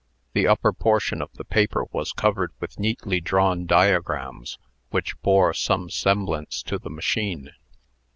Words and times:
The 0.33 0.47
upper 0.47 0.73
portion 0.73 1.21
of 1.21 1.31
the 1.33 1.43
paper 1.45 1.85
was 1.91 2.11
covered 2.11 2.53
with 2.59 2.79
neatly 2.79 3.19
drawn 3.21 3.67
diagrams, 3.67 4.57
which 4.89 5.15
bore 5.21 5.53
some 5.53 5.91
semblance 5.91 6.63
to 6.63 6.79
the 6.79 6.89
machine. 6.89 7.51